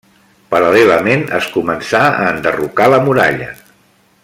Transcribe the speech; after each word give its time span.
Paral·lelament, 0.53 1.25
es 1.41 1.51
començà 1.57 2.01
a 2.23 2.25
enderrocar 2.31 2.89
la 2.95 3.01
muralla. 3.11 3.53